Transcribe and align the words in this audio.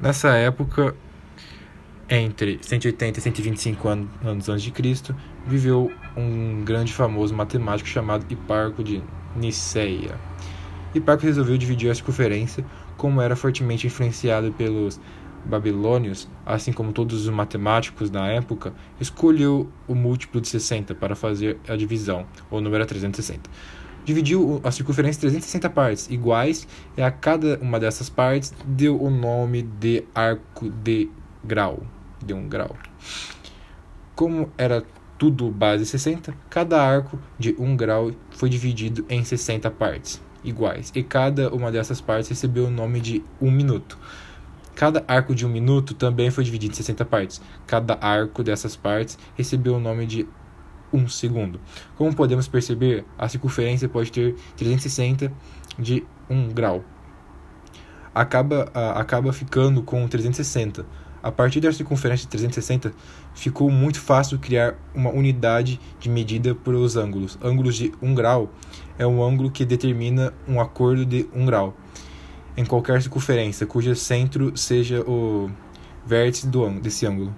Nessa 0.00 0.28
época, 0.36 0.94
entre 2.08 2.60
180 2.62 3.18
e 3.18 3.22
125 3.22 3.88
anos, 3.88 4.08
anos 4.24 4.48
antes 4.48 4.62
de 4.62 4.70
Cristo, 4.70 5.14
viveu 5.44 5.90
um 6.16 6.62
grande 6.64 6.92
famoso 6.92 7.34
matemático 7.34 7.88
chamado 7.88 8.24
Hiparco 8.30 8.84
de 8.84 9.02
Niceia. 9.34 10.14
Hiparco 10.94 11.24
resolveu 11.24 11.58
dividir 11.58 11.90
a 11.90 11.94
circunferência, 11.96 12.64
como 12.96 13.20
era 13.20 13.34
fortemente 13.34 13.88
influenciado 13.88 14.52
pelos 14.52 15.00
babilônios, 15.44 16.28
assim 16.46 16.72
como 16.72 16.92
todos 16.92 17.26
os 17.26 17.28
matemáticos 17.28 18.08
na 18.08 18.28
época, 18.28 18.72
escolheu 19.00 19.68
o 19.88 19.96
múltiplo 19.96 20.40
de 20.40 20.46
60 20.46 20.94
para 20.94 21.16
fazer 21.16 21.58
a 21.68 21.74
divisão, 21.74 22.24
o 22.48 22.60
número 22.60 22.84
é 22.84 22.86
360. 22.86 23.50
Dividiu 24.08 24.58
a 24.64 24.70
circunferência 24.70 25.18
em 25.18 25.20
360 25.20 25.68
partes 25.68 26.08
iguais 26.08 26.66
e 26.96 27.02
a 27.02 27.10
cada 27.10 27.58
uma 27.60 27.78
dessas 27.78 28.08
partes 28.08 28.54
deu 28.64 28.98
o 28.98 29.10
nome 29.10 29.60
de 29.60 30.02
arco 30.14 30.70
de 30.70 31.10
grau, 31.44 31.82
de 32.24 32.32
um 32.32 32.48
grau. 32.48 32.74
Como 34.14 34.50
era 34.56 34.82
tudo 35.18 35.50
base 35.50 35.84
60, 35.84 36.34
cada 36.48 36.82
arco 36.82 37.18
de 37.38 37.54
um 37.58 37.76
grau 37.76 38.10
foi 38.30 38.48
dividido 38.48 39.04
em 39.10 39.22
60 39.22 39.70
partes 39.72 40.22
iguais 40.42 40.90
e 40.94 41.02
cada 41.02 41.52
uma 41.54 41.70
dessas 41.70 42.00
partes 42.00 42.30
recebeu 42.30 42.64
o 42.64 42.70
nome 42.70 43.02
de 43.02 43.22
um 43.38 43.50
minuto. 43.50 43.98
Cada 44.74 45.04
arco 45.06 45.34
de 45.34 45.44
um 45.44 45.50
minuto 45.50 45.92
também 45.92 46.30
foi 46.30 46.44
dividido 46.44 46.72
em 46.72 46.76
60 46.76 47.04
partes. 47.04 47.42
Cada 47.66 47.98
arco 48.00 48.42
dessas 48.42 48.74
partes 48.74 49.18
recebeu 49.36 49.74
o 49.74 49.80
nome 49.80 50.06
de 50.06 50.26
um 50.92 51.08
segundo. 51.08 51.60
Como 51.96 52.14
podemos 52.14 52.48
perceber, 52.48 53.04
a 53.16 53.28
circunferência 53.28 53.88
pode 53.88 54.10
ter 54.12 54.34
360 54.56 55.32
de 55.78 56.04
1 56.28 56.48
grau. 56.48 56.84
Acaba, 58.14 58.70
acaba 58.94 59.32
ficando 59.32 59.82
com 59.82 60.06
360. 60.06 60.84
A 61.22 61.32
partir 61.32 61.60
da 61.60 61.72
circunferência 61.72 62.24
de 62.24 62.30
360, 62.30 62.92
ficou 63.34 63.70
muito 63.70 64.00
fácil 64.00 64.38
criar 64.38 64.76
uma 64.94 65.10
unidade 65.10 65.80
de 65.98 66.08
medida 66.08 66.54
para 66.54 66.76
os 66.76 66.96
ângulos. 66.96 67.38
Ângulos 67.42 67.76
de 67.76 67.92
1 68.00 68.14
grau 68.14 68.52
é 68.98 69.06
um 69.06 69.22
ângulo 69.22 69.50
que 69.50 69.64
determina 69.64 70.32
um 70.46 70.60
acordo 70.60 71.04
de 71.04 71.28
1 71.34 71.46
grau 71.46 71.76
em 72.58 72.64
qualquer 72.64 73.00
circunferência 73.00 73.64
cujo 73.66 73.94
centro 73.94 74.56
seja 74.56 75.00
o 75.02 75.48
vértice 76.04 76.48
do 76.48 76.68
desse 76.80 77.06
ângulo. 77.06 77.32